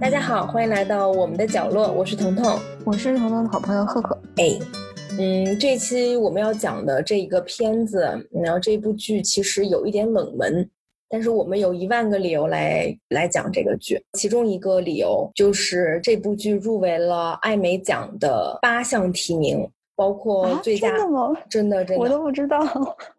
[0.00, 4.18] 大家好，欢迎来到我们的角落，我是彤彤，我是彤彤的好朋友赫赫。
[4.36, 4.58] 哎，
[5.18, 8.00] 嗯，这期我们要讲的这一个片子，
[8.42, 10.66] 然后这部剧其实有一点冷门，
[11.06, 19.68] 但是我们有一万个理由来来讲这个剧，其中一个理由就是这部剧入围了艾美奖的八项提名。
[20.00, 21.36] 包括最佳真的吗？
[21.50, 22.58] 真的真的，我都不知道。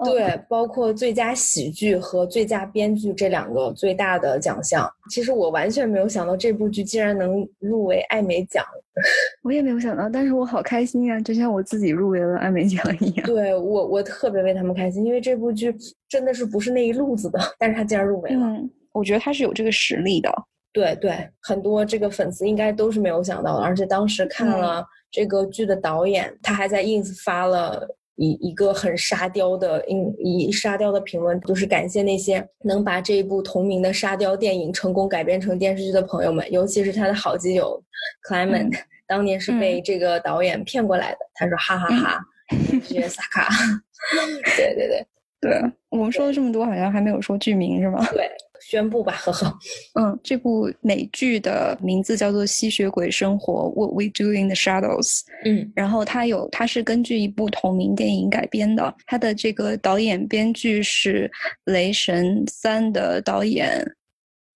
[0.03, 4.91] 对，包括最佳喜剧和最佳编剧这两个最大的奖项。
[5.11, 8.65] 其实我完全没有想到这部剧竟然能入围艾美奖。
[9.43, 13.27] 我也没有想到，但是我好开心啊，就像我自己入围了艾美奖一样。
[13.27, 15.71] 对我，我特别为他们开心，因为这部剧
[16.09, 18.47] 真的是不是那一路子的，但是他竟然入围了。
[18.47, 20.33] 嗯，我觉得他是有这个实力的。
[20.73, 24.83] 对对，很多这个粉丝应该都是没有想到的，而且当时看了。
[25.11, 29.83] 这个剧的导演，他还在 ins 发了一一个很沙雕的，
[30.17, 37.81] 以沙雕的评论，就是感谢那些能把这一部同名的沙雕电影成功改编成电视剧的朋友们，尤其是他的好基友
[38.29, 38.71] Clement，
[39.07, 41.17] 当年是被这个导演骗过来的。
[41.33, 42.19] 他说：“哈哈哈，
[42.83, 43.49] 谢谢萨卡。
[44.55, 45.07] ”对对对
[45.41, 48.05] 对，我们说了这么多，好像还没有说剧名是吗？
[48.13, 48.29] 对。
[48.61, 49.59] 宣布吧，呵呵。
[49.99, 55.21] 嗯，这部美剧的名字叫做《吸血鬼生活》，What We Do in the Shadows。
[55.45, 58.95] 嗯，然后它有，它是根据一部同名电影改编的。
[59.05, 61.29] 它的这个导演编剧是
[61.71, 63.83] 《雷神三》的导演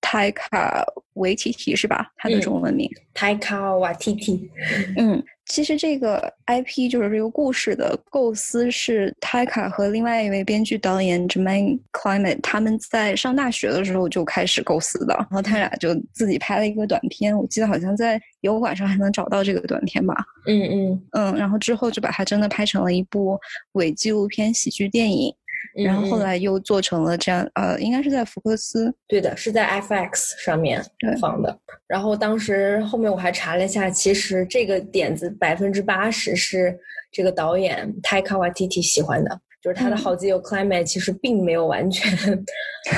[0.01, 2.11] 泰卡维提提，是吧？
[2.17, 4.49] 他的中文名泰卡瓦提提。
[4.97, 5.23] 嗯。
[5.45, 20.15] 其实这个 IP 就是这个故事的构思是 Taika 和另外一位编剧导演 Jermaine Clement 他们在上大学的时候就开始构思的，然后他俩就自己拍了一个短片，我记得好像在油管上还能找到这个短片吧。
[20.47, 23.39] 嗯嗯嗯，然后之后就把它真的拍成了一部
[23.73, 25.33] 伪纪录片喜剧电影。
[25.73, 30.83] 然后后来又做成了这样，呃，应该是在福克斯，对的，是在 FX 上面
[31.19, 31.57] 放的。
[31.87, 36.77] 然后当时后面我还查了一下，其实这个点子百分之八十是
[37.11, 39.39] 这个导演 Taika Waititi 喜欢的。
[39.61, 42.15] 就是他的好基友 Climate 其实并没有完全，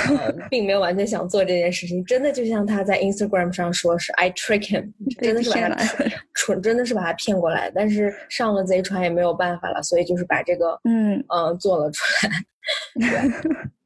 [0.09, 4.91] 呃，并没有完全想做这件事情，真的就像他在 Instagram 上说是 I trick him，
[5.21, 5.95] 真的是把他
[6.33, 12.33] 纯真的是把他骗过来，但是上了贼船也没有办法了，所以就是把这个嗯嗯做了出来。
[12.99, 13.09] 对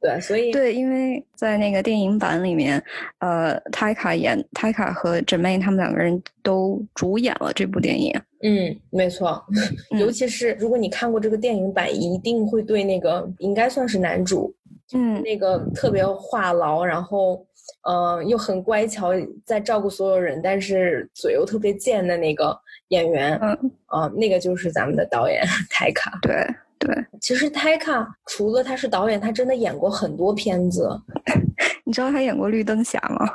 [0.00, 2.82] 对，所以对，因为在那个电影版里面，
[3.18, 8.12] 呃，泰卡演泰卡和 Jermaine 他们两个人都主演了这部电影。
[8.42, 9.40] 嗯，没错，
[9.98, 14.52] 尤其是如果你看过这个电影版，一定会对那个应该算是男主，
[14.94, 17.46] 嗯，那个特别话痨，然后
[17.88, 19.12] 嗯又很乖巧，
[19.46, 26.18] 在照顾所有人，但是嘴又特别贱的那个演员，嗯啊，那个就是咱们的导演 泰卡。
[26.22, 26.34] 对。
[26.82, 30.88] 对，其实泰卡除了他是导演，他真的演过很多片子。
[31.84, 33.26] 你知道他演过《绿灯侠》吗？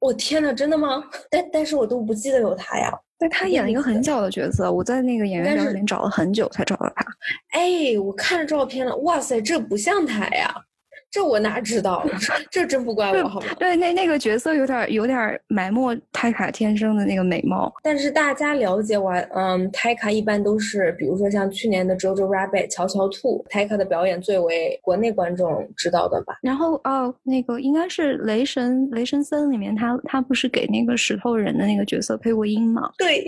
[0.00, 1.02] 我天呐，真的吗？
[1.30, 2.92] 但但是我都不记得有他呀。
[3.18, 7.06] 但他演了一个很小的角色，我在那个演员表里面找了很久才找到他。
[7.52, 10.54] 哎，我看了照片了，哇塞，这不像他呀。
[11.14, 12.04] 这我哪知道？
[12.50, 13.46] 这真不怪我，好吧？
[13.56, 17.72] 对，那那个角色有点有点埋没泰卡天生的那个美貌。
[17.84, 26.36] 但是大家了解完，嗯，泰卡一般都是，比如说像去年的《Jojo Rabbit》乔乔兔，泰卡的表演最为国内观众知道的吧？
[26.42, 32.90] 然后哦，那个应该是《雷神雷神三》里面，他他不是给那个石头人的那个角色配过音吗？
[32.98, 33.24] 对。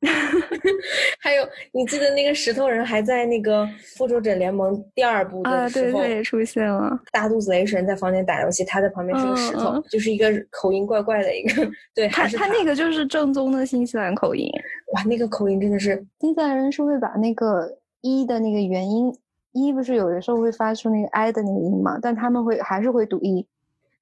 [1.18, 3.64] 还有，你记得那个石头人还在那个
[3.96, 6.99] 《复仇者联盟》第二部的时候也出现了。
[7.12, 11.68] 大肚子雷神在房间打游戏，他在旁边是个石头，就是一个口音怪怪的一个。
[11.94, 14.50] 对，他他那个就是正宗的新西兰口音。
[14.92, 19.12] 哇，那个口音真的是新西兰人是会把那个一的那个元音
[19.52, 21.98] 一不是有的时候会发出那个 i 的那个音嘛？
[22.00, 23.46] 但他们会还是会读一。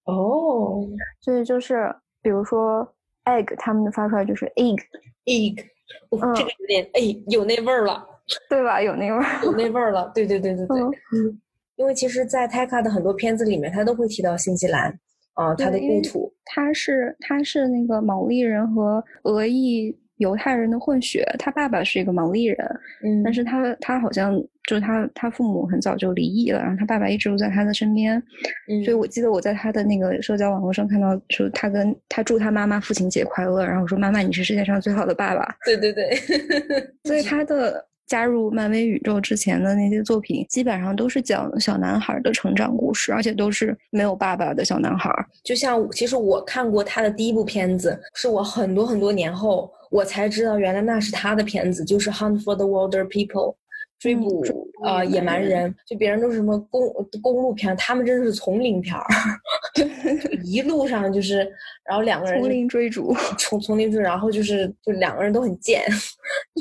[0.04, 0.86] 哦，
[1.20, 2.86] 所以就是比如说
[3.24, 4.78] egg，他们发出来就是 egg
[5.26, 5.64] egg。
[6.10, 8.06] 嗯，这个有点哎，有那味儿了，
[8.48, 8.80] 对吧？
[8.82, 10.10] 有那味儿，有那味儿了。
[10.14, 10.80] 对对对对对。
[10.80, 11.40] 嗯。
[11.78, 14.90] 因为其实，在泰卡的很多片子里面，他都会提到新西兰，
[15.34, 16.30] 啊，他的故土。
[16.44, 22.58] 他是他是那个毛利人和俄裔犹太人的混血，他爸爸是一个毛利人，
[23.04, 24.36] 嗯，但是他他好像
[24.68, 28.20] 就是他他父母很早就离异了，然后他爸爸一直都在他的身边，
[28.68, 36.10] 嗯，所以我记得我在他的那个社交网络上看到说他跟他祝他妈妈父亲节快乐，然后我说妈妈你是世界上最好的爸爸，对对对，
[37.04, 37.86] 所以 他的。
[38.08, 45.10] 加入漫威宇宙之前的那些作品，基本上都是讲小男孩的成长故事，而且都是没有爸爸的小男孩。
[45.44, 53.52] 就像，其实我看过他的第一部片子，是我很多很多年后我才知道，原来那是他的片子，就是《Hunt for the Wilder People》，
[53.98, 54.44] 追捕
[54.84, 55.74] 呃野蛮人。
[55.86, 56.82] 就别人都是什么公
[57.22, 59.04] 公路片，他们真的是丛林片儿。
[60.44, 61.38] 一路上就是，
[61.84, 65.84] 然后两个人丛林追逐， 丛丛林追，然后就是就两个人都很贱，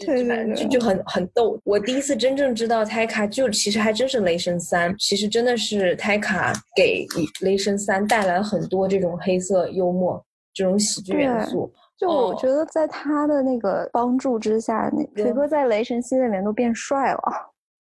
[0.06, 1.60] 对对就就很很逗。
[1.64, 7.06] 我第一次真正知道泰卡，就其实还真是雷神三，其实真的是泰卡给
[7.42, 10.24] 雷神三带来了很多这种黑色幽默、
[10.54, 11.72] 这种喜剧元素。
[11.98, 17.22] 就我觉得，在他的那个帮助之下，那锤哥在雷神系列里面都变帅了。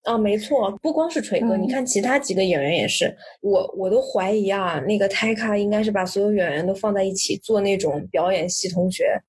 [0.03, 3.15] 啊，没错，不光是锤哥，你看其他几个演员也是。
[3.41, 9.21] 我我都怀疑啊，那个泰卡应该是把所有演员都放在一起做那种表演系同学。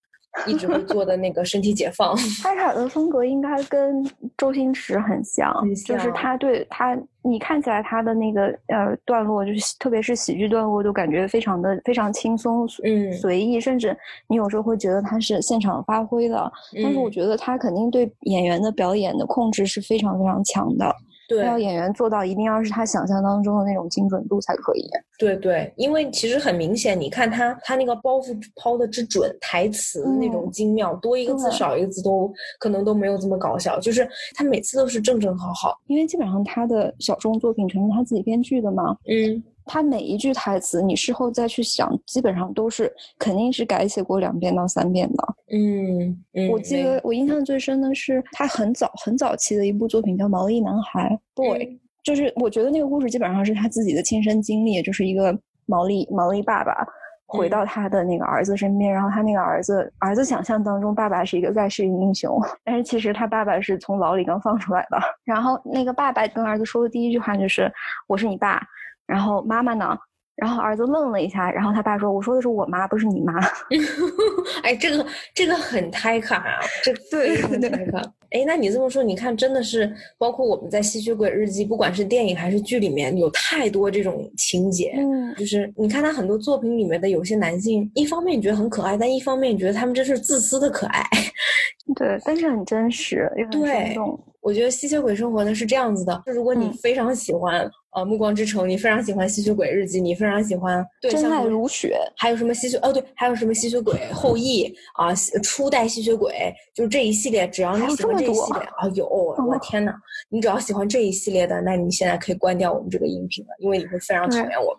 [0.46, 4.04] 一直会做的那个身体解放， 泰卡的风格应该跟
[4.36, 5.52] 周星驰很像，
[5.84, 13.96] 就是他对他，你看起来他的那个呃段落，就是特别是喜剧段落，都感觉非常的非常轻松，嗯，随意，甚至
[14.28, 16.50] 你有时候会觉得他是现场发挥的，
[16.82, 20.94] 但是我觉得他肯定对演员的表演的控制是非常非常强的。
[21.28, 24.88] 对，要演员做到一定要是他想象当中的那种精准度才可以。
[25.19, 35.78] 对对，因为其实很明显，你看他他那个包袱抛的之准，台词那种精妙，多一个字少一个字都可能都没有这么搞笑，就是他每次都是正正好好。
[35.86, 38.96] 因为基本上他的小众作品全是他自己编剧的嘛。
[39.06, 39.44] 嗯。
[39.69, 45.35] 他每一句台词，你事后再去想，基本上都是肯定是改写过两遍到三遍的。
[45.53, 56.87] 嗯，我记得我印象最深的是他很早很早期的一部作品叫《毛利男孩》，boy，就是我觉得那个故事基本上是他自己的亲身经历，就是一个毛利毛利爸爸
[57.26, 64.99] 回到他的那个儿子身边，然后他那个儿子儿子想象当中爸爸是一个盖世英雄，但是其实他爸爸是从牢里刚放出来的。
[65.25, 67.71] 然后那个爸爸跟儿子说的第一句话就是
[68.09, 68.62] ：“我是你爸。”
[69.08, 69.99] 然后妈妈呢？
[70.37, 73.34] 然后儿子愣了一下，然后他爸说：“我说的是我妈，不是你妈。
[74.62, 78.00] ”哎，这个这个很胎卡啊，这对对胎卡。
[78.31, 84.94] 哎，那你这么说，你看，真的是包括我们在《吸血鬼日记》，不管是电影还是剧里面，有太多这种情节。
[84.96, 91.04] 嗯，就是你看他很多作品里面的有些男性，一方面你觉得很可爱，但一方面你觉得他们真是自私的可爱。
[91.96, 94.25] 对，但是很真实，又很生动。
[94.49, 104.65] 我觉得吸血鬼生活呢是这样子的，就如果你非常喜欢呃《暮光之城》，你非常喜欢《吸血鬼日记》，你非常喜欢对真爱如雪，还有什么吸血哦对，还有什么吸血鬼 后裔
[104.95, 105.12] 啊，
[105.43, 109.93] 初代吸血鬼，就是这一系列，只要你喜欢这一系列啊，有我天呐，
[110.31, 114.79] 你只要喜欢这一系列的，那你现在可以关掉我们这个音频了，因为你会非常讨厌我们。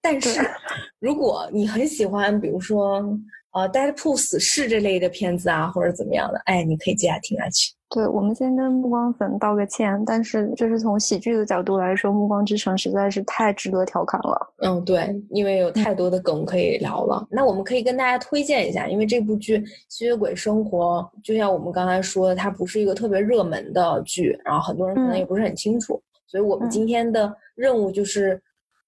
[0.00, 0.40] 但是
[0.98, 3.02] 如果你很喜欢，比如说
[3.52, 7.72] 呃《Deadpool 死侍》这类的片子啊，或者怎么样的，哎，你可以接下来听下去。
[7.92, 14.54] 对，我们先跟暮光粉道个歉，但是就是从喜剧的角度来说，《暮光之城》实在是太值得调侃了。
[14.58, 17.26] 嗯，对，因为有太多的梗可以聊了。
[17.28, 19.58] 那我们可以跟大家推荐一下，因为这部剧
[19.88, 28.40] 《吸血鬼生活》，就像我们刚才说的，它不是一个特别热门的剧，然后很多人可能也不是很清楚，所以我们今天的任务就是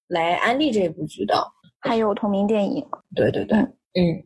[0.07, 1.35] 来安利这部剧的，
[1.81, 2.87] 还有同名电影。
[3.17, 3.59] 对对对。
[3.59, 3.75] 嗯，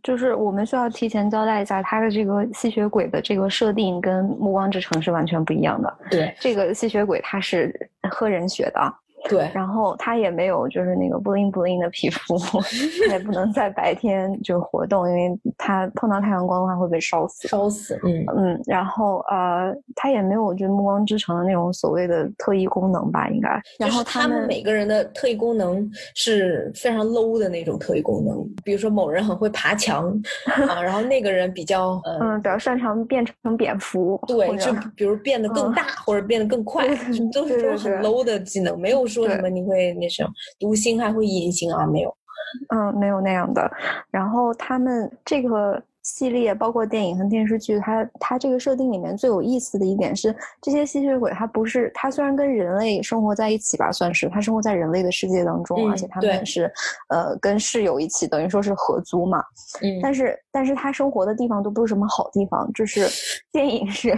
[0.02, 5.98] 就是我们需要提前交代一下，它的这个吸血鬼的这个设定跟《暮光之城》是完全不一样的。
[6.10, 8.94] 对，这个吸血鬼他是喝人血的。
[9.28, 17.48] 对，然后他也没有就是那个 bling bling 的皮肤，他也不能在白天就活动，因为他碰到太阳光的话会被烧死。
[17.48, 23.60] 烧死，嗯嗯，然后呃，他也没有就暮光之城的那种所谓的特异功能吧，应该。
[23.78, 30.08] 然后他们每个人的特异功能是非常 low 的那种特异功能，比如说某人很会爬墙
[30.68, 36.86] 啊，然后那个人比较嗯比较擅长变成蝙蝠，对，就比如变得更大或者变得更快，
[37.32, 39.06] 都是这种很 low 的技能，没有。
[39.16, 41.86] 说什么你会那什么读心还会隐形啊？
[41.86, 42.16] 没有，
[42.74, 43.70] 嗯，没有那样的。
[44.10, 50.32] 然后他们这个系列包括电影和电视剧，它它这个设定里面最有意思的一点是，
[50.62, 56.70] 这些吸血鬼它不是它虽然跟人类生活在一起吧，算是它生活在人类的世界当中，而且他们是
[57.08, 59.42] 呃跟室友一起，等于说是合租嘛。
[59.82, 63.08] 嗯，但是但是他生活的地方都不是什么好地方，就是
[63.50, 64.10] 电影是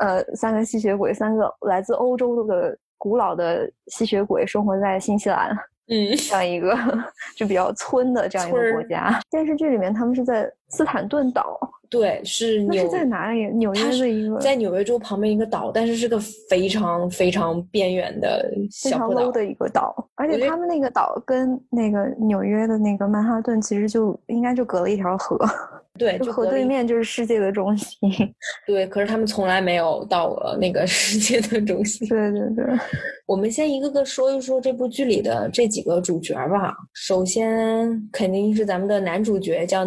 [0.00, 2.76] 呃三个吸血鬼，三个来自欧洲的。
[2.98, 5.50] 古老的吸血鬼生活在新西兰，
[5.88, 6.76] 嗯，这样一个
[7.36, 9.18] 就比较村的这样一个国家。
[9.30, 11.58] 电视剧里面他们是在斯坦顿岛，
[11.88, 13.46] 对，是纽是在哪里？
[13.54, 19.94] 纽约的一个，在纽约州旁边一个岛，但是是个非常非常边缘的小岛的一个岛。
[20.14, 25.38] 而且他们那个岛跟那个纽约的那个曼哈顿其实就应该就隔了一条河。
[25.98, 27.98] 对，就河对面就是世界的中心。
[28.64, 32.06] 对，可是他们从来没有到过那个世界的中心。
[32.06, 32.64] 对对对，
[33.26, 36.72] 我们先一个个说一说这部剧里的这几个主角吧。
[36.94, 39.84] 首先肯定是咱们的男主角叫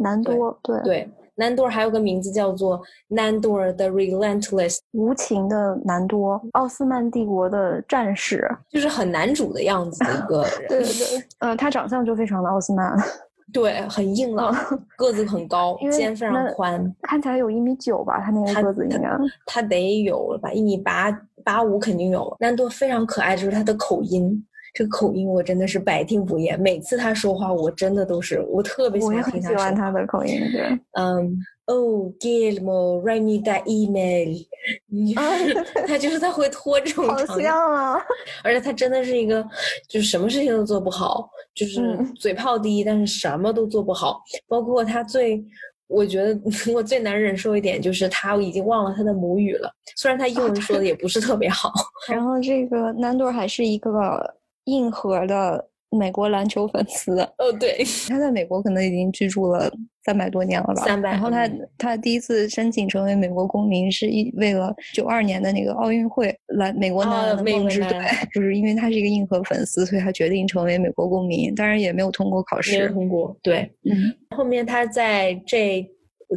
[0.00, 0.32] 南多。
[0.32, 10.68] 南多，对对，南多尔还有个名字叫做南多尔 the Relentless，无情的南多，奥斯曼帝国的战士，就是很男主的样子的一个人。
[10.68, 12.96] 对对对，嗯，他长相就非常的奥斯曼。
[13.52, 14.52] 对，很硬朗，
[14.96, 19.08] 个子很高，肩非常宽，看起来有一米九吧，他那个个子应该，
[19.46, 21.12] 他得有吧，一米八
[21.44, 22.34] 八五肯定有。
[22.40, 24.44] 南多非常可爱，就是他的口音。
[24.74, 29.56] 这个口音我真的是百听不厌，每次他说话，我真的都是我特别喜欢听他说。
[29.56, 30.62] 喜欢他的口音，对。
[30.98, 34.36] 嗯，Oh, Gilmo, write me that email。
[35.86, 37.94] 他就是他会拖这种长音啊，
[38.42, 39.46] 而且他真的是一个，
[39.88, 44.20] 就是什么事情都做不好，就是嘴炮第一，但是什么都做不好。
[44.48, 45.40] 包括他最，
[45.86, 46.36] 我觉得
[46.74, 51.72] 我最难忍受一点就是他已经忘了他的母语了，虽然他英文说的也不是特别好。
[52.08, 54.34] 然后这个南朵还是一个。
[54.64, 59.72] 硬核的美国篮球粉丝哦，对，他在美国可能已经居住了
[60.04, 60.82] 三百多年了吧？
[60.84, 61.10] 三百。
[61.10, 67.96] 然后他他第一次申请成为美国公民，是一为了九二年的那个奥运会来美国男篮梦之队，
[68.32, 72.72] 就是因为他是一个硬核粉丝，所以他决定成为美国公民，当然也没有通过考试。
[72.72, 74.12] 没有通过，对，嗯。
[74.36, 75.86] 后面他在这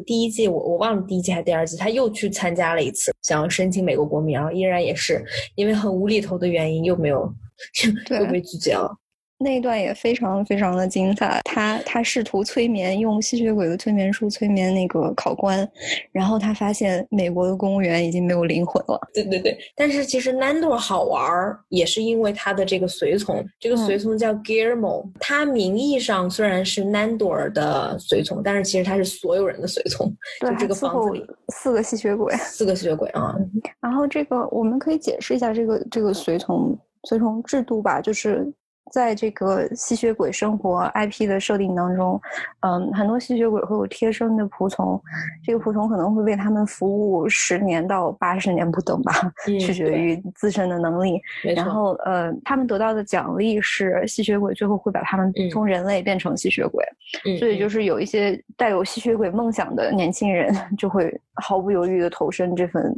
[0.06, 7.34] 第一季，我我忘了第一季还是第二季，他又去参加了一次，想要申请美国公民，然后依然也是因为很无厘头的原因，又没有。
[8.20, 8.96] 又被拒绝了。
[9.40, 11.42] 那一段也非常非常的精彩。
[11.44, 15.70] 他他试图催眠，用吸血鬼的催眠术催眠那个考官，
[16.12, 19.00] 然后他发现美国的公务员已经没有灵魂了。
[19.14, 30.12] 对对对，但是其实 Nando 好玩儿，也是因为他的这个随从，这个随从叫 Guillermo，他名义上虽然是 Nando 的随从，但是其实他是所有人的随从。
[30.42, 33.36] 就这个房子里四个吸血鬼，四个吸血鬼啊。
[33.80, 36.76] 然后这个我们可以解释一下这个这个随从。
[37.04, 38.52] 随从制度吧，就是
[38.94, 42.20] 在这个吸血鬼生活 IP 的设定当中，
[42.62, 44.98] 嗯，很多吸血鬼会有贴身的仆从，
[45.44, 49.12] 这个仆从可能会为他们服务十年到八十年不等吧，
[49.60, 51.22] 取决于自身的能力。
[51.44, 56.82] 然后，呃，他们得到的奖励是吸血鬼最后会把他们从人类变成吸血鬼，
[57.26, 62.96] 嗯所以就是有一些带有吸血鬼梦想的年轻人 就会毫不犹豫的投身这份。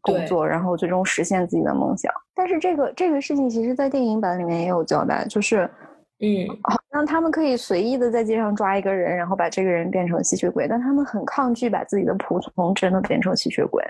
[0.00, 2.12] 工作，然后最终实现自己的梦想。
[2.34, 5.68] 但是这个这个事情，其实，在电影版里面也有交代，就是，
[6.20, 13.84] 嗯，好像他们可以随意的在街上抓一个人，然后把这个人变成吸血鬼，但他们很抗拒把自己的仆从真的变成吸血鬼，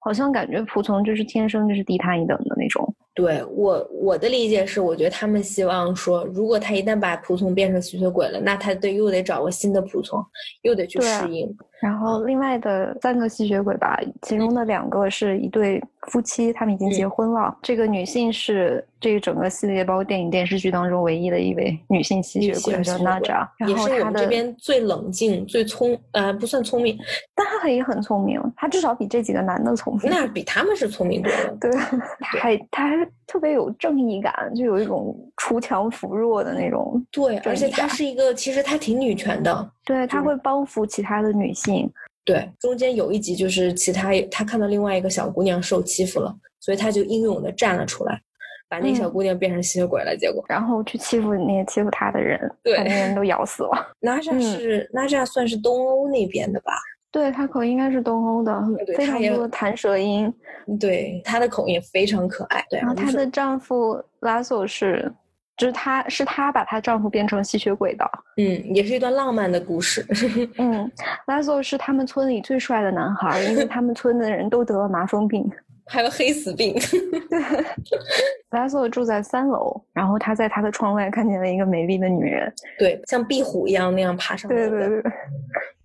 [0.00, 2.94] 好像感觉仆从就是天生就是低他一等的那种。
[3.14, 10.22] 对我我的理解是，我觉得他们希望说，如果他一旦把仆从变成吸血鬼了，那他得又得找个新的仆从，
[10.60, 11.48] 又得去适应。
[11.82, 17.54] 然后另外的三个吸血鬼吧，其中的两个是一对夫妻，他们已经结婚了。
[17.62, 23.46] 这个女性是这个整个系列包括电影电视剧当中唯一的一位女性吸血鬼，叫娜扎。
[23.58, 26.98] 也是我们这边最冷静、最聪呃不算聪明，
[27.34, 30.10] 但她也很聪明，她至少比这几个男的聪明。
[30.10, 31.56] 那比他们是聪明多了。
[31.60, 31.70] 对，
[32.20, 37.04] 他还他还特别有正义感，就有一种锄强扶弱的那种。
[37.10, 39.70] 对，而且她是一个，其实她挺女权的。
[39.86, 41.90] 对他会帮扶其他的女性。
[42.24, 48.20] 对，中间有一集就是其他他看到另外一个小姑娘受欺负了，所以他就英勇的站了出来，
[48.68, 50.16] 把那小姑娘变成吸血鬼了。
[50.16, 52.40] 结果，然后去欺负那些欺负他的人，
[52.76, 53.94] 把那人都咬死了。
[54.00, 56.72] 娜扎是娜扎，算是东欧那边的吧？
[57.12, 58.60] 对他口音应该是东欧的，
[58.96, 60.30] 非常多弹舌音。
[60.80, 62.62] 对，他的口音也非常可爱。
[62.68, 65.10] 对，然后她的丈夫拉索是。
[65.56, 68.04] 就是她，是她把她丈夫变成吸血鬼的。
[68.36, 70.06] 嗯，也是一段浪漫的故事。
[70.58, 70.90] 嗯，
[71.26, 75.50] 拉索是他们村里最帅的男孩，因为他们村的人都得了麻风病，
[75.86, 76.74] 还有黑死病。
[77.30, 77.40] 对，
[78.50, 84.48] 拉索住在三楼，然后他在他的窗外看见了一个美丽的女人，对，像壁虎一样那样爬上。
[84.50, 85.02] 对对对，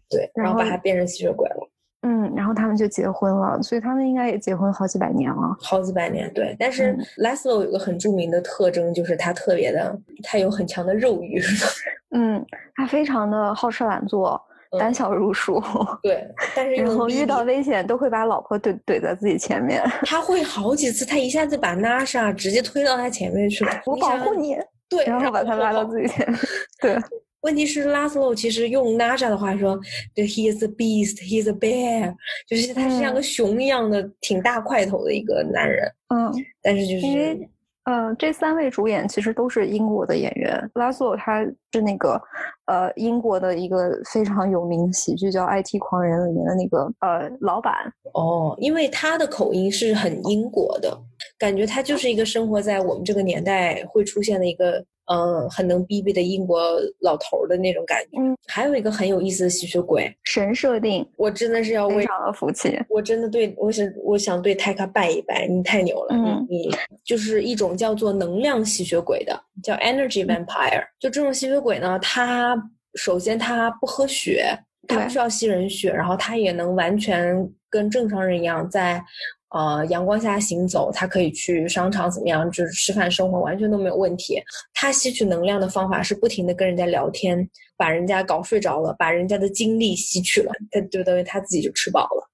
[0.09, 1.70] 对，然后把他变成吸血鬼了。
[2.03, 5.55] 嗯，然后他们就结婚了，所以他们应该也结婚好几百年了。
[5.61, 6.55] 好几百年，对。
[6.57, 11.39] 但是 Leslie 有个很著名的特征，就是他特别的，他有很强的肉欲。
[12.15, 12.43] 嗯，
[12.75, 14.41] 他非常的好吃懒做，
[14.79, 15.63] 胆小如鼠。
[16.01, 19.83] 对，但是然后遇到危险都会把老婆怼怼在自己前面。
[20.03, 23.71] 他会好几次，他一下子把 Nasha 直接推到他前面去了。
[23.85, 24.57] 我保护你。
[24.89, 26.39] 对，然后把他拉到自己前面。
[26.81, 26.97] 对。
[27.41, 29.79] 问题是拉斯洛其实用 Naja 的话说，
[30.13, 32.13] 对，He is a beast, He is a bear，
[32.47, 35.91] 就是他是像个熊一样的挺大块头的一个男人。
[36.09, 36.31] 嗯，
[36.61, 37.49] 但是就是，
[37.85, 40.69] 呃，这三位主演其实都是英国的演员。
[40.75, 41.43] 拉斯洛他
[41.73, 42.21] 是那个，
[42.65, 47.73] 呃，英国的一个非常有名的喜剧叫《IT 狂人》里面的那个呃老板。
[48.13, 50.95] 哦，因为他的口音是很英国的，
[51.39, 54.85] 感觉他就是一个生活在我们这个年代会出现的一个。
[55.11, 58.17] 嗯，很能逼逼的英国老头的那种感觉。
[58.17, 62.79] 嗯，还有一个很有意思的吸血鬼神设定，我真的是要为非常的服气。
[62.87, 70.83] 我真的对我想我想对泰卡拜一拜，你太牛了，嗯你你就是一种叫做能量吸血鬼的，叫 energy vampire。
[70.99, 72.55] 就这种吸血鬼呢，他
[72.95, 77.35] 首先他不喝血，他不需要吸人血，然后他也能完全
[77.69, 79.03] 跟正常人一样在。
[79.51, 84.41] 呃，阳光下行走，他可以去商场怎么样，就是吃饭生活完全都没有问题。
[84.73, 92.27] 他吸取能量的方法是不停的跟人家聊天，把人家搞睡着了，把人家的精力吸取了，他就等于他自己就吃饱了。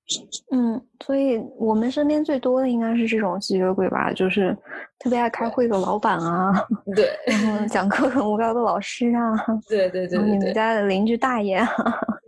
[0.51, 4.55] 嗯，所以我们身边最多的应该是这种吸血鬼吧，就是
[4.99, 6.53] 特别爱开会的老板啊，
[6.95, 9.35] 对， 然后讲课很无聊的老师啊，
[9.67, 11.67] 对对对你们家的邻居大爷啊，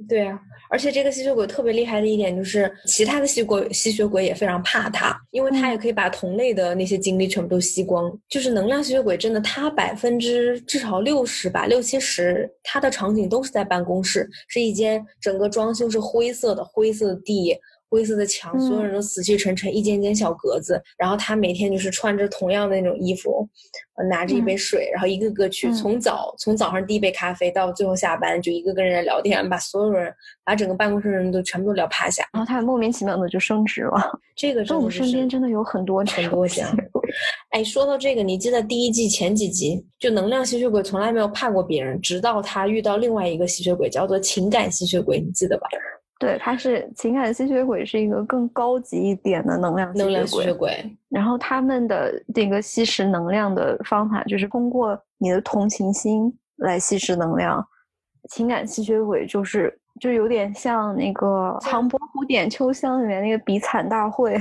[0.10, 0.40] 对啊！
[0.70, 8.12] 而且这个吸血鬼特别厉害的一点就是，其他的吸鬼吸血鬼也非常怕他，因为他也可以把同类的那些精力全部都吸光。
[8.30, 17.58] 就是能量吸血鬼真的，他百分之至少六十吧，六七十，他的场景都是在办公室，是一间整个装修是灰色的，灰色的地。
[17.90, 20.82] 灰色的墙，所有人都死气沉沉，一间间小格子。
[20.98, 23.48] 然后他每天就是穿着同样的那种衣服，
[23.96, 30.14] 呃拿着一杯水，然后一个个去嗯从早从早上第一杯咖啡到最后下班，就一个跟人家聊天，把所有人
[30.46, 32.24] 把整个办公室的人都全部都聊趴下。
[32.34, 34.20] 然后他莫名其妙的就升职了。
[34.38, 36.78] 这个在我们身边真的有很多很多这样
[37.50, 45.68] 哎，说到这个，你记得第一季前几集，就能量吸血鬼从来没有怕过别人，直到他遇到另外一个吸血鬼，叫做情感吸血鬼，你记得吧？
[46.20, 50.44] 对，它是情感吸血鬼，是一个更高级一点的能量能量吸血鬼。
[50.44, 57.66] 吸血鬼，然后他们的这个吸食能量的方法，就是通过你的同情心来吸食能量。
[58.30, 61.28] 情感吸血鬼就是就有点像那个
[61.70, 64.38] 《唐伯虎点秋香》里面那个比惨大会，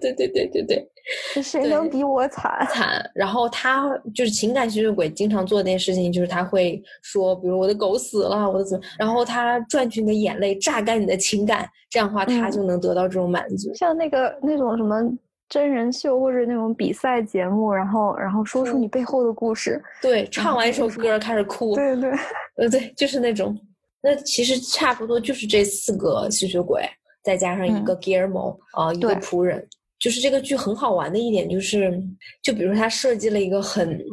[0.00, 2.66] 对对对对对，谁能比我惨？
[2.70, 3.10] 惨。
[3.14, 13.74] 然后他就是情感吸血鬼，经常做的一件事情就是他会说，比如我的狗死了，我的怎么，然后他赚取你的眼泪，榨干你的情感，这样的话他嗯就能得到这种满足。
[13.74, 15.02] 像那个那种什么
[15.48, 19.82] 真人秀或者那种比赛节目，然后然后说出你背后的故事。
[20.00, 22.10] 对，唱完一首歌开始哭，对对，
[22.58, 23.58] 呃，对，就是那种。
[24.02, 26.82] 那其实差不多就是这四个吸血鬼，
[27.22, 29.66] 再加上一个 Guillermo 啊、一个对仆人。
[29.98, 32.02] 就是这个剧很好玩的一点就是，
[32.42, 34.04] 就比如他设计了一个很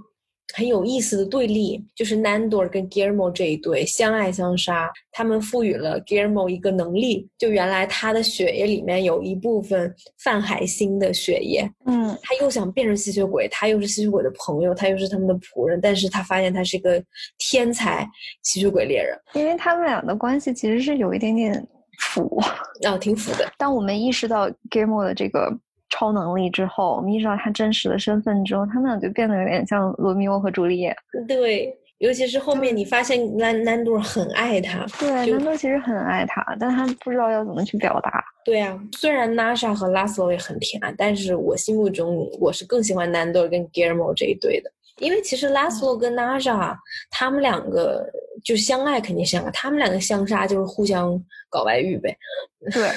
[0.56, 17.04] 很有意思的对立，就是 Nandor 跟 Guillermo 这一对相爱相杀，他们赋予了 Guillermo 一个能力，就原来他的血液里面有一部分范海辛的血液，嗯，他又想变成吸血鬼，他又是吸血鬼的朋友，他又是他们的仆人，但是他发现他是一个
[17.38, 18.08] 天才
[18.44, 21.68] 吸血鬼猎人，因为他们俩的关系其实是有一点点
[22.00, 22.42] 腐。
[22.88, 23.52] 啊，挺腐的。
[23.58, 25.52] 当我们意识到 Gilmore 的这个
[25.90, 30.96] 超能力之后，我们意识到他真实的身份之后，他们俩就变得有点像罗密欧和朱丽叶。
[31.28, 38.24] 对，尤其是后面你发现南南多很爱他，对，就南多其实很爱他，但他不知道要怎么去表达。
[38.46, 46.76] 对啊，虽然 Nasha 和拉斯洛也很甜，但是我心目中我是更喜欢南多跟 Guillermo 这一对的，因为其实拉斯洛跟 Nasha
[47.10, 48.06] 他们两个
[48.44, 52.18] 就相爱肯定相爱，他们两个相杀就是互相搞外遇呗。
[52.72, 52.90] 对，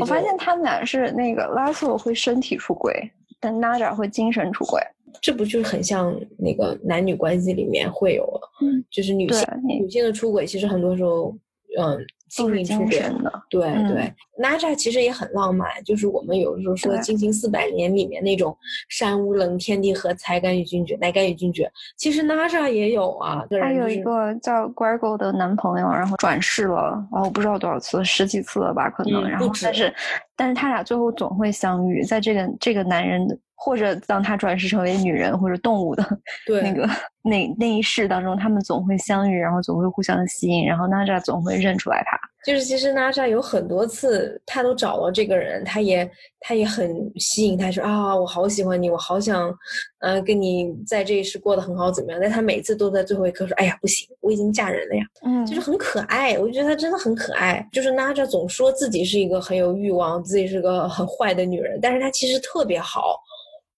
[0.00, 4.82] 我发现他们俩是那个拉索会身体出轨，但 Naja 会精神出轨。
[5.22, 11.34] 这不就是很像那个男女关系里面会有，嗯就是女性女性的出轨，其实很多时候，
[11.78, 13.00] 嗯，心都是精灵出轨。
[13.00, 14.12] 神的，对嗯对
[14.42, 18.56] ，Naja 其实也很浪漫，就是我们有的时候说对《惊情四百年》里面那种
[18.88, 21.70] 山无棱，天地合，才敢与君绝，乃敢与君绝。
[21.96, 29.28] 其实 Naja 也有啊，个她有一个叫 Gregor 的男朋友，然后转世了，然后不知道多少次，十几次了吧，可能。
[29.28, 29.94] 然后但是，
[30.34, 36.06] 但是他俩最后总会相遇，在这个这个男人的或者当他转世成为女人或者动物的
[36.46, 36.88] 对那个
[37.22, 42.16] 那那一世当中，他们总会相遇，然后总会互相的吸引，然后 Naja 总会认出来他。
[42.44, 49.52] 就是其实 Naja 有很多次，他都找到这个人，他也他也很吸引他，说啊，我好喜欢你，我好想，
[49.98, 52.20] 呃，跟你在这一世过得很好，怎么样？
[52.22, 56.38] 但他每次都在最后一刻说，哎呀，不行，我已经嫁人了呀，嗯就是很可爱。
[56.38, 57.66] 我觉得他真的很可爱。
[57.72, 63.18] 就是 Naja 总说自己是一个很有欲望，自己是个很坏的女人，但是她其实特别好，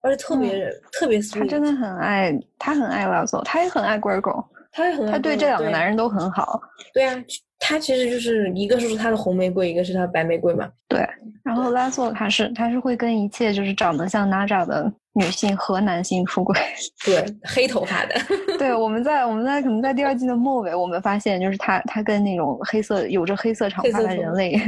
[0.01, 1.21] 而且特别、特别。
[1.21, 6.61] 他真的很爱，他很爱拉索，他也很爱 Gregor，他也很爱他对这两个男人都很好。
[6.93, 7.17] 对啊，
[7.59, 10.69] 他其实就是一个是他的红玫瑰，一个是他的白玫瑰嘛。
[10.89, 11.07] 对，
[11.43, 16.57] 然后拉索他是他是会跟一切就是长得像 Naja 的女性和男性出轨，
[17.05, 18.15] 对，黑头发的。
[18.59, 24.61] 对，我们在我们在可能在第二季的末尾，我们发现就是他他跟那种黑色有着黑色长发的人类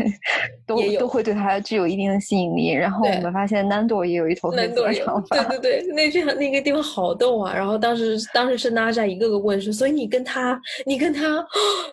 [0.67, 2.71] 都都会对他具有一定的吸引力。
[2.73, 5.37] 然后我们发现南朵也有一头黑色长发。
[5.45, 7.53] 对对对，那句那个地方好逗啊！
[7.55, 11.45] 然后当时当时是娜扎一个个问说，所以你跟他你跟他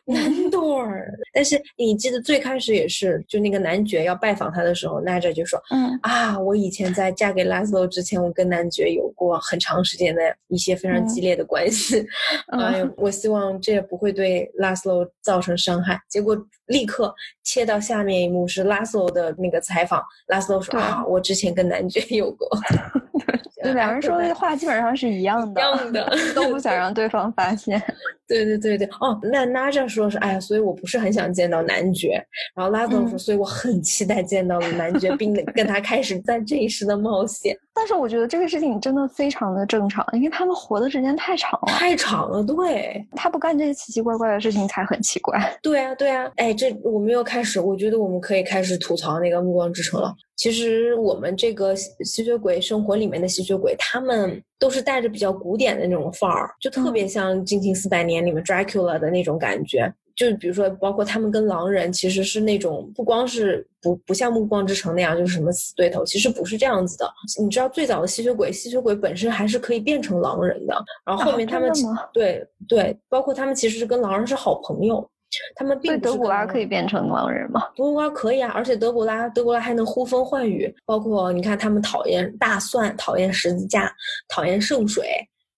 [0.05, 1.11] 南朵儿？
[1.33, 12.05] 但是你记得最开始也是，就那个男爵要拜访他的时候，娜扎就说，嗯啊，我以前在嫁给拉斯洛之前，我跟男爵有过很长时间的一些非常激烈的关系，
[12.53, 15.99] 哎呀，我希望这也不会对拉斯洛造成伤害。
[16.07, 22.47] 结果立刻切到下面一幕是拉斯洛的那个采访，拉斯洛说啊，我之前跟男爵有过。
[23.63, 27.81] 对，两人说的话基本上是一样的，一样的， 都不想让对方发现。
[28.27, 32.21] 对对对对，哦，那拉扎说是，哎呀，所以我不是很想见到男爵。
[32.53, 37.57] 然后拉多说，所以我很期待见到男爵，并跟他开始在这一世的冒险。
[37.73, 42.43] 但是我觉得这个事情真的非常的正常，因为他们活的时间太长了，太长了。
[42.43, 45.39] 对，他不干这些奇奇怪怪的事情才很奇怪。
[45.63, 50.13] 对啊，对啊，哎，这我们又开始，我觉得我们可以开始吐槽那个《暮光之城》了。
[50.37, 59.91] 其实我们这个吸血鬼生活里面的吸血鬼，他们都是带着比较古典的那种范儿，就特别像《惊情四百年》里面 Dracula 的那种感觉。
[60.15, 67.07] 就比如说，包括他们跟狼人其实是那种不光是不不像《暮光之城》那样就是什么死对头，其实不是这样子的。
[67.39, 70.75] 你知道最早的吸血鬼，吸血鬼本身还是可以变成狼人的。
[71.05, 71.71] 然后后面他们
[72.11, 75.07] 对对，包括他们其实是跟狼人是好朋友。
[75.55, 77.61] 他们并德古拉可以变成狼人吗？
[77.75, 80.73] 德古拉可以啊，而且德古拉德古拉还能呼风唤雨。
[80.85, 83.91] 包括你看，他们讨厌大蒜，讨厌十字架，
[84.29, 85.05] 讨厌圣水，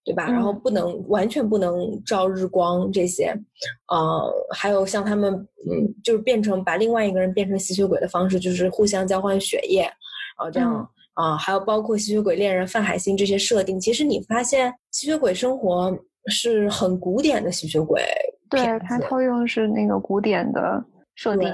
[0.04, 0.30] 对吧？
[0.30, 3.34] 然后不能完全不能照日光这些，
[3.90, 5.34] 呃，还有像他们，
[5.70, 13.80] 嗯，就是变成把另外一个人变成吸血鬼的方式，就是互相交换血液，然后这样啊，还有包括吸血鬼恋人范海辛这些设定。
[13.80, 18.04] 其实你发现吸血鬼生活是很古典的吸血鬼。
[18.50, 20.84] 对他套用是那个古典的
[21.16, 21.52] 设定，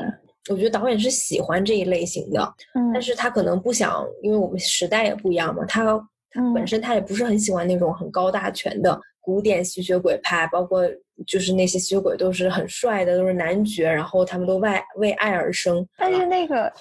[0.49, 5.83] 我觉得导演是喜欢这一类型的，嗯，但是他可能不想，因为我们时代也不一样嘛，他
[6.31, 10.83] 他本身他也不是很喜欢那种很高大全的古典吸血鬼派，包括
[11.27, 16.71] 就是那些吸血鬼都是很帅的，都是男爵，然后他们都为为爱而生，但是那个。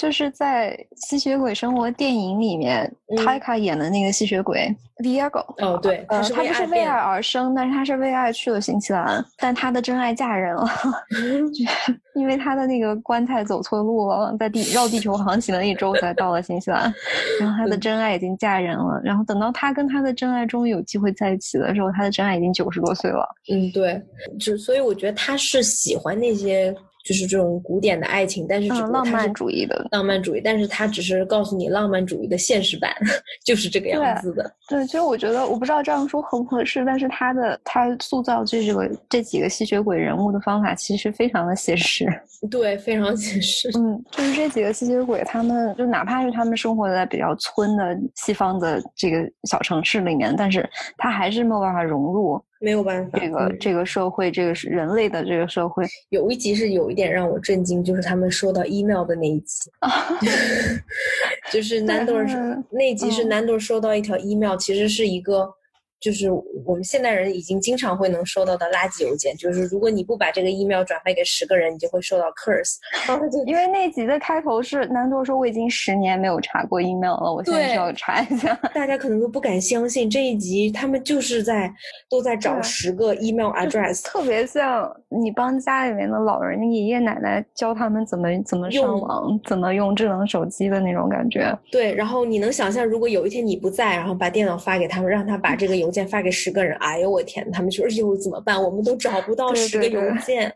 [0.00, 0.74] 就是在
[1.06, 5.44] 《吸血鬼生活》电影里面，泰卡演的那个吸血鬼 Viago。
[5.62, 10.66] 哦，对，他不是为爱而生，但是他是为爱去了新西兰，但他的真爱嫁人了，
[12.16, 16.90] 因为他的那个棺材走错路了，在地绕地球航行了一周才到了新西兰，
[17.38, 23.28] 然后他的真爱已经嫁人了，然后等到他跟他的真爱终于有机会在一起的时候，他的真爱已经九十多岁了。
[23.52, 24.00] 嗯，对，
[24.38, 26.74] 就所以我觉得他是喜欢那些。
[27.04, 32.92] 就是这种古典的爱情，但是只浪漫主义的浪漫主义，但是它只是告诉你浪漫主义的现实版，
[33.44, 34.50] 就是这个样子的。
[34.68, 42.06] 对，其实我觉得我不知道这样说合不合适，但是他的他塑造这个这几个吸血鬼人物的方法其实非常的写实。
[42.50, 43.70] 对，非常写实。
[43.78, 52.42] 嗯，就是这几个吸血鬼，他们就哪怕是他们生活在比较村的西方的这个小城市里面，但是他还是没有办法融入。
[52.60, 55.84] 没有办法，这个这个社会，这个是人类的这个社会。
[56.10, 59.70] 有一集是有一点让我震惊，就是他们收到 email 的那一集，
[61.50, 62.22] 就是南朵
[62.70, 65.52] 那集是南朵收到一条 email，其实是一个。
[66.00, 66.30] 就是
[66.64, 72.76] 我们现代人已经经常会能收到的垃圾邮件，就是如果你不把这个 email 转发给十个人，你就会收到 curse。
[73.46, 78.54] 因为那集的开头是南多说我已经十年没有查过 email 了，我现在需要查一下。
[78.74, 81.72] 大家可能都不敢相信这一集他们就是在
[82.08, 91.56] 都在找十个 email address，特别像你帮家里面的老人、爷爷奶奶教他们怎么怎么上网、怎么用智能手机的那种感觉。
[91.70, 97.50] 对，然后你能想象，如果有一天你不在，然后把电脑发给他们，让他把这个邮件发给十个人，哎呦我天！
[97.50, 98.62] 他们说又怎么办？
[98.62, 100.52] 我们都找不到十个邮 件，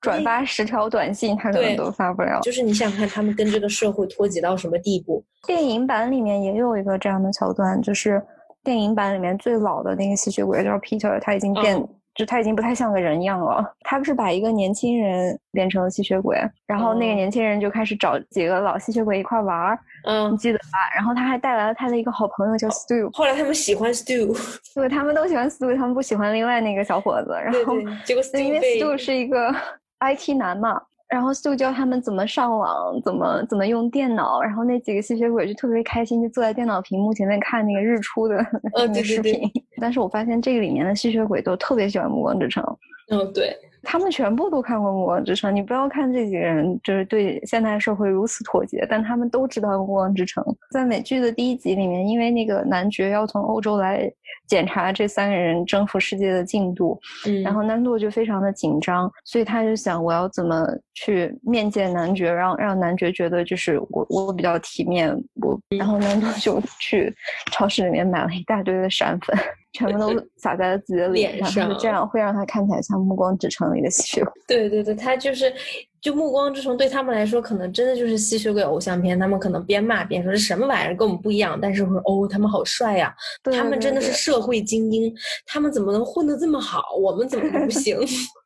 [0.00, 2.40] 转发十条短信，他可能都发不了。
[2.42, 5.24] 就是你想想看，他们跟这个社会脱节到什么地步？
[5.46, 8.22] 电影版里面也有一个这样的桥段，就是
[8.64, 11.76] 电影版里面最老的那个吸血鬼叫 Peter，他已经变。
[12.16, 13.64] 就他已经不太像个人样了。
[13.80, 20.78] 他不是把一个年轻人变成了吸血鬼，然后那个年轻人就开始找几个老吸血鬼一块玩儿，嗯，你记得吧？
[20.94, 23.08] 然后他还带来了他的一个好朋友叫 Stu。
[23.16, 24.36] 后来他们喜欢 Stu，
[24.74, 27.32] 对，他们都喜欢 Stu，他们不喜欢另外那个小伙子。
[27.32, 29.54] 然后结果因为 Stu 是一个
[30.00, 30.80] IT 男嘛。
[31.08, 34.42] 然后就教他们怎么上网，怎么怎么用电脑。
[34.42, 38.36] 然后那几个吸血鬼就特别开心，就坐在电脑屏幕前面看那个日出的
[38.74, 39.40] 那个视频。
[39.80, 42.62] 但是我发现这个里面的吸血鬼都特别喜欢《暮光之城》。
[43.08, 45.48] 嗯，对，他们全部都看过《暮光之城》。
[45.54, 50.42] 你不要看这几个人就是对现代社会如此妥协，但他们都知道《暮光之城》。
[50.72, 54.10] 在美剧的第一集里面，因为那个男爵要从欧洲来
[54.48, 67.14] 检查这三个人征服世界的进度，嗯，然后南度就非常的紧张，所以他就想我要怎么去面见男爵，让让男爵觉得就是我我比较体面，我然后南度就去
[67.52, 69.38] 超市里面买了一大堆的闪粉。
[69.76, 74.32] 全部都 洒在了自己的脸上，这样会让他看起来像《暮光之城》里的吸血鬼。
[74.48, 75.52] 对对对，他就是，
[76.00, 79.18] 就《暮光之城》对他们来说，可能真的就是吸血鬼偶像片。
[79.18, 83.14] 他们可能边骂边说：“这什么玩意儿，跟我们不一样。”但是说：“哦，他们好帅呀！
[83.44, 85.12] 他们真的是社会精英，
[85.44, 86.82] 他们怎么能混得这么好？
[86.98, 87.98] 我们怎么不行？”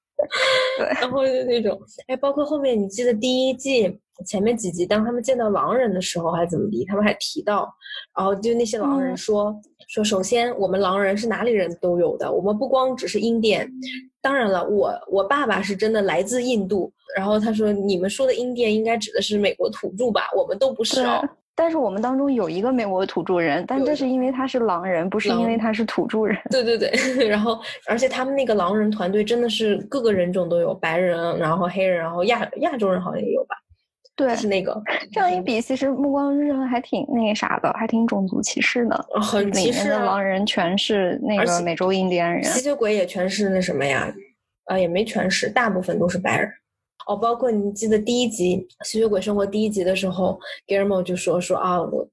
[0.79, 7.69] 对，然后就那种，哎，包括后面你记得第一季前面几集，当他们见到狼人的时候，还怎么的，他们还提到，
[8.17, 9.55] 然后就那些狼人说。
[9.89, 13.69] 说，首先，我们狼人是哪里人都有的，我们不光只是印第安。
[14.23, 16.93] 当然了，我我爸爸是真的来自印度。
[17.17, 20.31] 然后他说，你们说的印第安应该指的是美国土著吧？
[20.37, 21.21] 我们都不是哦。
[21.61, 26.35] 但是我们当中有一个美国土著人，但这是因为他是狼人，不是因为他是土著人。
[26.51, 26.91] 对对对。
[27.29, 33.55] 然后，而且他们那个狼人团队真的是各个人种都有，白人，然后黑人，然后亚亚洲人好像也有吧。
[34.17, 39.07] 对，是那个这样一比，其实《暮光之城》还挺那个啥的，还挺种族歧视的。
[39.21, 39.83] 很歧视。
[39.83, 44.11] 里面的狼人全是那个美洲印第安人，吸血鬼也全是那什么呀？
[44.65, 46.51] 啊，也没全是，大部分都是白人。
[47.11, 48.57] 哦，包括你记得第一集
[48.89, 52.09] 《吸血鬼生活》第一集的时候，Germo 就说说啊，我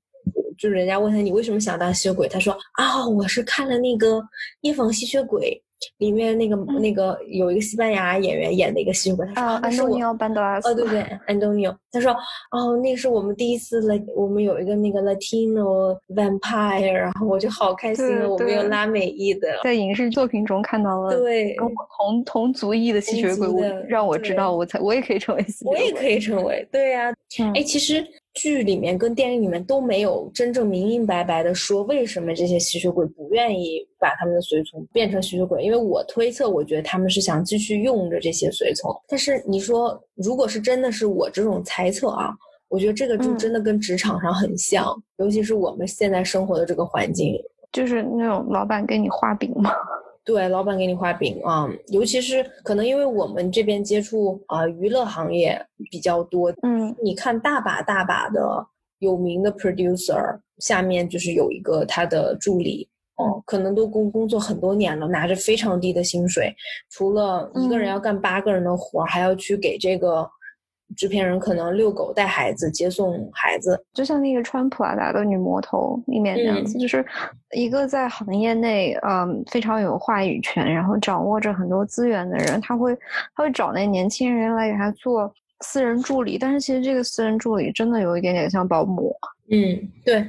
[0.57, 4.17] 就是人家问他你为什么想当吸血鬼，他说啊，我是看了那个
[4.61, 5.61] 《夜访吸血鬼》。
[5.97, 10.69] 里面那个那个有一个西班牙演员演的一个吸血鬼，他说安东尼奥·班德拉斯。
[10.69, 11.75] 哦，对对，安东尼奥。
[11.91, 12.11] 他说
[12.51, 23.47] 哦，那是我们第一次来，我们有一个那个 Latino vampire，然后我就好开心了，我们有拉美裔的，在影视作品中看到了对跟我同同族裔的吸血鬼，
[23.87, 27.13] 让我知道我才我也可以成为吸血鬼，我也可以成为，对呀，
[27.55, 28.05] 哎，其实。
[28.37, 38.95] 剧里面跟电影里面都没有真正明明白白的说为什么这些吸血鬼不愿意把他们的随从变成吸血鬼，因为我推测，我觉得他们是想继续用着这些随从。
[39.07, 42.31] 但是你说，如果是真的是我这种猜测啊，
[42.69, 44.85] 我觉得这个就真的跟职场上很像，
[45.17, 47.35] 尤其是我们现在生活的这个环境，
[47.71, 49.71] 就是那种老板给你画饼嘛。
[50.27, 55.57] 对，老板给你画饼啊，尤其是可能因为我们这边接触啊娱乐行业
[55.89, 58.67] 比较多，嗯，你看大把大把的
[58.99, 62.85] 有名的 producer 下面就是有一个他的助理，
[63.15, 66.53] 哦，可能都工工作很多年了，拿着非常低的薪水，
[66.89, 70.29] 除了一个人要干八个人的活，还要去给这个。
[70.95, 77.05] 制片人可能遛狗、带孩子、接送孩子，就像那个穿普拉达的女魔头里面那样子，就是
[77.51, 82.95] 一个在行业内嗯非常有话语权，然后掌握着很多资源的人，他会
[83.35, 89.15] 他会找那年轻人来给他做私人助理，但是其实这个私人助理真的有一点点像保姆。
[89.49, 90.25] 嗯，对。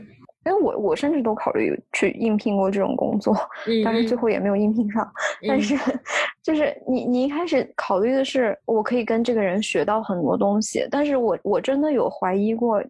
[0.48, 3.36] 因为我我甚至都考虑去应聘过这种工作，
[3.84, 5.06] 但是最后也没有应聘上。
[5.46, 5.76] 但是，
[6.42, 12.82] 就是你你一开始考虑的是我可以跟这个人学到很多东西，但是我我真的有怀疑过。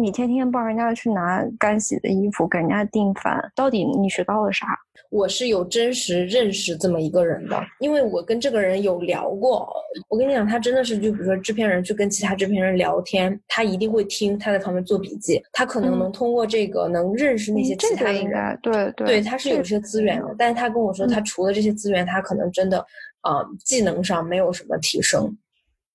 [0.00, 4.64] 你天天帮人家去拿干洗的衣服，给人家订饭，到底你学到了啥？
[5.10, 9.68] 我是有真实认识这么一个人的，因为我跟这个人有聊过。
[10.08, 18.58] 我跟你讲，他真的是，就比如说制片人去跟其他制片人聊天，他一定会听，他在旁边做笔记，他可能能通过这个能认识那些其他的人。
[18.62, 22.78] 对对，对，他是有些资源的，但是他跟我说，他除了这些资源，他可能真的，
[23.22, 25.36] 呃，技能上没有什么提升。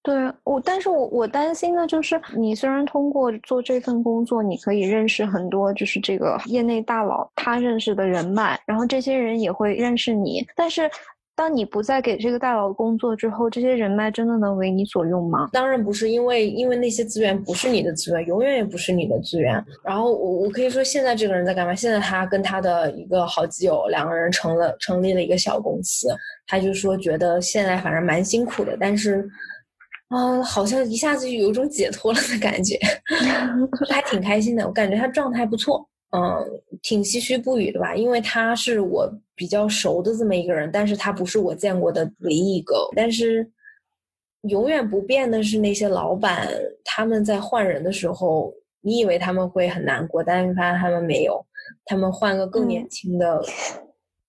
[0.03, 0.13] 对
[0.43, 10.45] 我，但是我我担心的就是，你虽然通过做这份工作，你可以认识很多，就是这个业内大佬他认识的人脉，然后这些人也会认识你。
[10.57, 10.91] 但是，
[11.37, 15.47] 当你不再给这个大佬工作之后，这些人脉真的能为你所用吗？
[15.53, 19.53] 当然不是，因为因为那些资源不是你的资源，永远也不是你的资源。
[19.85, 21.73] 然后我我可以说，现在这个人在干嘛？
[21.73, 26.09] 现在他跟他的一个好基友两个人成了成立了一个小公司，
[26.45, 29.25] 他就说觉得现在反正蛮辛苦的，但是。
[30.13, 32.77] 啊，好像一下子就有一种解脱了的感觉，
[33.89, 34.65] 还挺开心的。
[34.67, 36.21] 我感觉他状态不错，嗯，
[36.83, 37.95] 挺唏嘘不语的吧。
[37.95, 42.87] 因为他是我比较熟的这么一个人，但是他不是我见过的唯一一个。
[42.95, 43.49] 但是
[44.43, 46.47] 永远不变的是那些老板，
[46.85, 51.43] 他们在换人的时候，你以为他们会很难过，但是发现他们没有，
[51.85, 53.41] 他们换个更年轻的，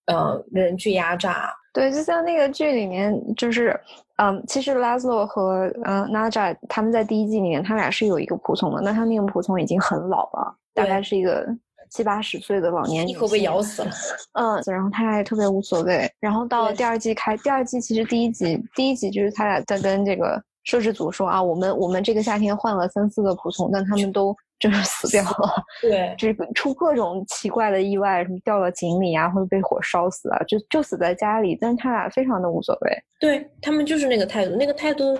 [0.07, 1.53] 呃，人去压榨。
[1.75, 3.79] 对，就像那个剧里面，就是，
[4.17, 11.47] 嗯，其实拉斯洛和嗯娜扎他们在第一季里面，他俩是有一个仆从的，那他那个仆从已经很老了，大概是一个
[11.91, 13.91] 七八十岁的老年一口被咬死了。
[14.35, 16.11] 嗯，然后他俩也特别无所谓。
[16.21, 24.35] 然后到了第二季开，第二季其实第一集第一集就是他俩在跟这个摄制组说啊，我们我们这个夏天换了三四个仆从，但他们都。
[24.65, 31.55] 就是死掉了， 对，就是出各种奇怪的意外，什么掉到井里啊，或者被火烧死啊，就就死在家里。
[31.61, 35.19] 但是他俩非常的无所谓，对他们就是那个态度，那个态度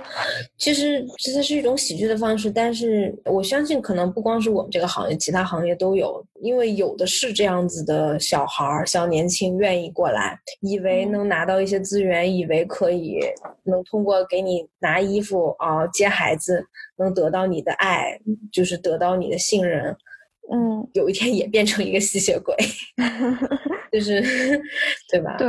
[0.57, 2.51] 其实其实是一种喜剧的方式。
[2.51, 13.21] 但是我相信，可能不光是我们这个行业，其他行业都有，因为有的是这样子的小孩儿、小年轻愿意过来，以为能拿到一些资源，以为可以
[13.63, 16.67] 能通过给你拿衣服啊、接孩子。
[16.97, 18.19] 能得到你的爱，
[18.53, 19.97] 就是得到你的信任，
[20.53, 22.55] 嗯，有一天也变成一个吸血鬼，
[23.91, 24.21] 就是
[25.11, 25.37] 对吧？
[25.37, 25.49] 对，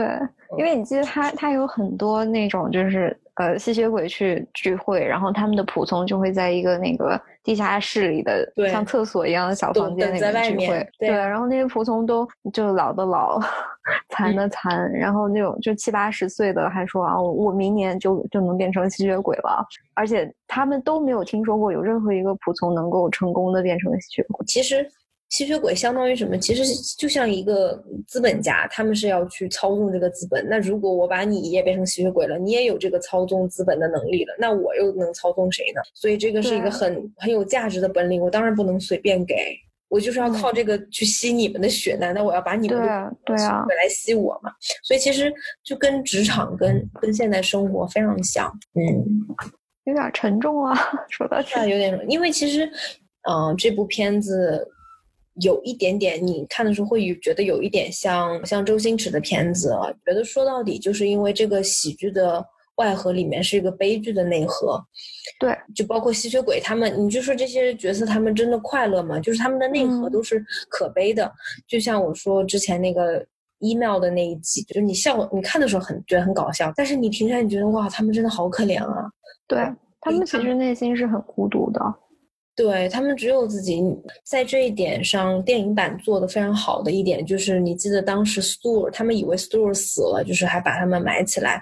[0.58, 13.40] 因为你记得他，他有很多那种就是呃吸血鬼去聚会，然后他们的仆从就会在一个那个地下室里的像厕所一样的小房间里面聚会，对，然后那些仆从都就老的老。
[14.10, 24.44] 残的残，然后那种就七八十岁的还说啊，我明年就就能变成吸血鬼了，而且他们都没有听说过有任何一个仆从能够成功的变成吸血鬼。
[24.48, 24.84] 其实
[25.30, 26.38] 吸血鬼相当于什么？
[26.38, 26.64] 其实
[26.98, 30.46] 就像一个资本家，他们是要去操纵这个资本。
[30.48, 35.82] 那如果我把你也变成吸血鬼了，你也有这个操纵资本的能力了，那我又能操纵谁呢？
[35.94, 39.36] 所以这个是一个很很有价值的本领，我当然不能随便给。
[39.88, 42.78] 我就是要靠这个去吸你们的血，难道我要把你们
[43.24, 44.52] 对啊回来吸我吗？
[44.84, 45.32] 所以其实
[45.64, 49.06] 就跟职场跟跟现在生活非常像，嗯，
[49.86, 50.76] 有点沉重啊，
[51.10, 52.70] 说到这有点，因为其实，
[53.30, 54.68] 嗯，这部片子
[55.42, 62.46] 有一点点，你看的时候会觉得有一点像像周星驰的片子，觉得说到底就是因为这个喜剧的。
[62.78, 64.78] 外核里面是一个悲剧的内核，
[65.40, 69.18] 对，就包括吸血鬼他们，你就说这些角色他们真的快乐吗？
[69.18, 71.32] 就是他们的内核都是可悲的，
[71.70, 73.26] 就像我说之前那个
[73.60, 79.10] email 的那一集，就是你笑，你看的时候很觉得很搞笑，但是你停下来，你觉得哇，他们真的好可怜啊！
[79.48, 79.58] 对
[80.02, 81.80] 他们其实内心是很孤独的，
[82.56, 83.82] 对他们只有自己。
[84.24, 91.62] 在这一点上，电影版做的非常好的一点就是，你记得当时 Stu，他们以为 Stu 死了，就是还把他们埋起来。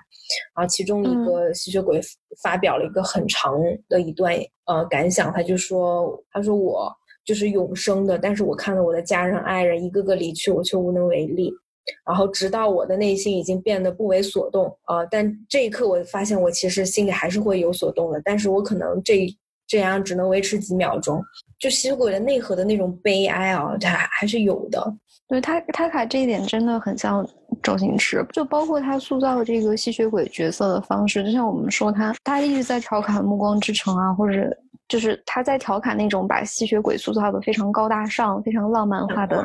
[0.55, 1.99] 然后其中一个吸血鬼
[2.41, 4.33] 发表了一个很长的一段
[4.65, 6.91] 呃感想，他就说：“他说我
[7.25, 11.51] 就是永生的，但是我看到我的家人爱人一个个离去，我却无能为力。
[12.05, 19.27] 然后直到我的内心已经变得不为所动啊，但这一刻我发现我其实心里还是会有所动的，但是我可能这
[19.73, 21.19] 这样只能维持几秒钟。
[21.57, 24.95] 就吸血鬼的内核的那种悲哀啊，它还是有的。”
[25.27, 27.27] 对他，他卡这一点真的很像
[27.63, 34.55] 周星驰，就包括他塑造这个吸血鬼角色的方式，就像我们说他，他一直在调侃《暮光之城》啊，或者
[34.89, 39.43] 就是他在调侃那种把吸血鬼塑造的非常高大上、非常浪漫化的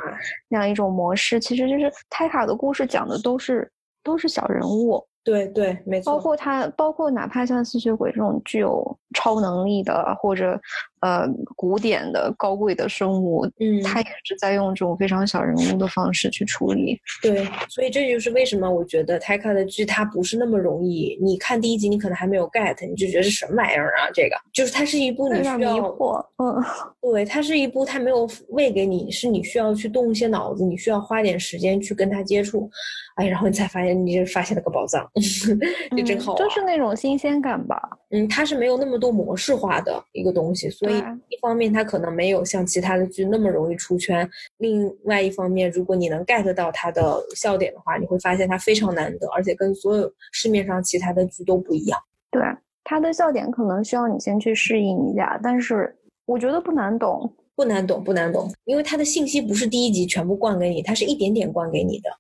[0.49, 1.41] 那样一种模式。
[1.41, 3.71] 其实就是泰卡的故事讲的都是
[4.03, 5.03] 都是小人物。
[5.24, 6.12] 对对，没错。
[6.14, 10.59] 包括他，包括哪怕像吸血鬼这种具有超能力的，或者
[11.00, 16.98] 呃古典的高贵的生物，嗯，他也是在用这种非常小人物的方式去处理。
[17.22, 21.18] 对，所以这就是为什么我觉得泰卡的剧它不是那么容易。
[21.22, 24.11] 你看第一集，你可能还没有 get，你就觉得是什么玩意儿啊？
[24.12, 26.62] 这个就是它是一部你需要迷惑，嗯，
[27.00, 32.70] 对，它是一部它没有喂给你，是你需要去动一些脑子，你需要花点时间去跟它接触。
[33.16, 35.04] 哎，然后你才发现，你就发现了个宝藏，
[35.96, 37.76] 就真好，就是那种新鲜感吧。
[38.11, 51.98] 嗯，它是没有那么多模式化的一个东西，所以一方面它可能没有像其他的剧那么容易出圈，另外一方面，如果你能 get 到它的笑点的话，你会发现它非常难得，而且跟所有市面上其他的剧都不一样。
[52.31, 52.42] 对，
[52.85, 55.94] 它的笑点可能需要你先去适应一下，但是
[56.27, 62.11] 我觉得不难懂，不难懂，不难懂，因为它的信息不是第一集全部灌给你，它是一点点灌给你的。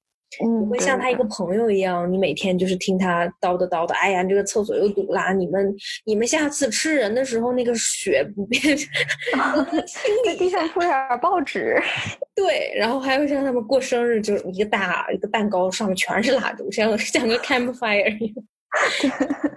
[0.60, 3.94] 你会像他一个朋友一样，你每天就是听他叨叨叨的。
[3.94, 5.32] 哎呀，这个厕所又堵啦！
[5.32, 8.60] 你们你们下次吃人的时候，那个血不变，
[10.24, 11.80] 在 地上铺点报纸。
[12.36, 18.34] 对，然后还会像他们过生日，就是一个大一个蛋糕，上面全是蜡烛，像像个 campfire 一样。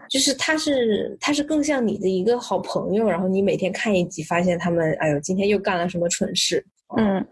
[0.10, 6.66] 就是他是他是更像你的一个好朋友，然后你每天看一集，发现他们哎呦，今天又干了什么蠢事。
[6.98, 7.24] 嗯。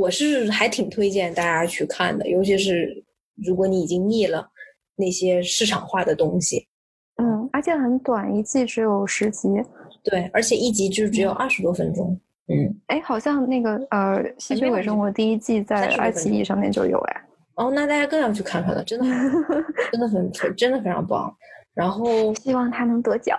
[0.00, 3.04] 我是还挺推荐大家去看的，尤其是
[3.46, 4.48] 如果你已经腻了
[4.96, 6.66] 那些市场化的东西。
[7.16, 9.48] 嗯，而且很短，一季只有十集。
[10.02, 12.18] 对，而且一集就只有二十多分钟。
[12.48, 17.22] 嗯，哎，好像那个呃《吸血鬼生活》第一季在爱奇艺上面就有哎。
[17.56, 19.06] 哦，那大家更要去看看了，真的
[19.92, 21.30] 真的很真的非常棒。
[21.80, 23.38] 然后希望他能得奖。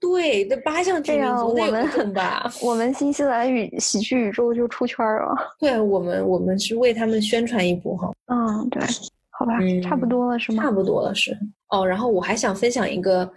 [0.00, 2.50] 对，这八项提名总得有中吧？
[2.62, 5.36] 我们新西兰语喜剧宇宙就出圈了。
[5.60, 8.10] 对我们，我们是为他们宣传一波哈。
[8.28, 8.80] 嗯，对，
[9.28, 10.62] 好吧，差不多了是吗？
[10.62, 11.36] 差不多了是。
[11.68, 13.30] 哦，然后我还想分享一个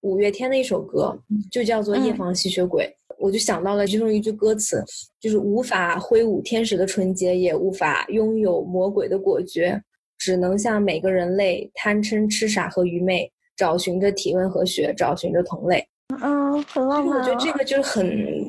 [0.00, 1.16] 五月天的一首歌，
[1.52, 2.84] 就叫做《夜访吸血鬼》。
[3.20, 4.84] 我就想到了其中一句歌词，
[5.20, 9.80] 就是无法挥舞天使的纯洁，也无法拥有魔鬼的果决，
[10.18, 13.30] 只能向每个人类贪嗔痴傻和愚昧，
[13.62, 15.86] 找寻着体温和血，找寻着同类。
[16.20, 17.16] 嗯，很浪漫。
[17.16, 18.04] 我觉得这个就是很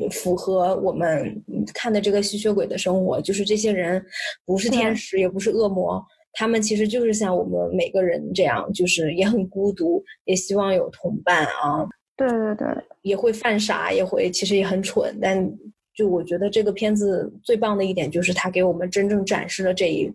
[0.09, 1.39] 符合我们
[1.71, 4.03] 看的这个吸血鬼的生活，就是这些人
[4.43, 11.87] 不是天使，也不是恶魔，他们其实就是像我们每个人这样，就是也很孤独，也希望有同伴啊。
[12.17, 12.67] 对对对，
[13.03, 15.47] 也会犯傻，也会其实也很蠢，但
[15.93, 20.11] 就我觉得这个片子最棒的一点就是它给我们真正展示了这一，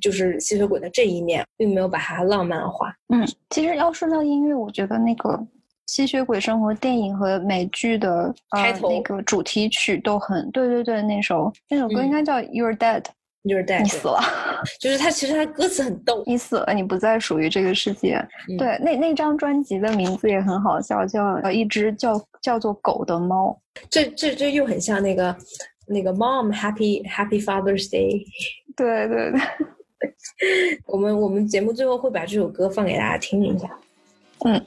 [0.00, 2.94] 就是吸血鬼的这一面，并没有把它浪漫化。
[3.08, 5.38] 嗯，其实要说到音乐，我觉得那个
[5.86, 13.04] 吸血鬼生活电影和美剧的开头那个主题曲都很，对对对，那首那首歌应该叫 You're Dead。
[13.42, 14.20] 就是你死了，
[14.78, 16.22] 就是他其实他歌词很逗。
[16.28, 18.22] 你死了，你不再属于这个世界。
[18.58, 23.58] 对，那那张专辑的名字也很好笑，叫一只叫叫做狗的猫。
[23.88, 25.34] 这这这又很像那个
[25.86, 28.26] 那个 Mom Happy Happy Father's Day。
[28.76, 29.40] 对对对，
[30.86, 33.68] 我们我们节目最后会把这首歌放给大家听一下。
[34.44, 34.64] 嗯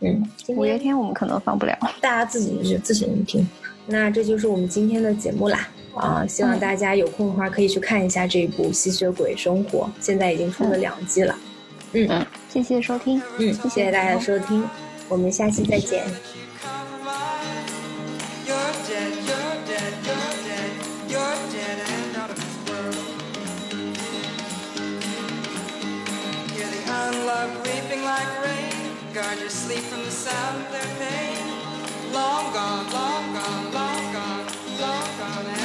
[0.00, 3.46] 嗯，五月天我们可能放不了，大家自己就自行听。
[3.86, 5.68] 那这就是我们今天的节目啦。
[5.94, 11.34] 啊，希望大家有空的话可以去看一下这部《吸血鬼生活》，现在已经出了两季了。
[11.92, 14.62] 嗯嗯，谢谢收听，嗯，谢谢大家的收听，
[15.08, 16.04] 我们下期再见。
[28.06, 28.72] like rain.
[29.12, 31.38] Guard your sleep from the sound of their pain.
[32.12, 34.46] Long gone, long gone, long gone,
[34.80, 35.55] long gone.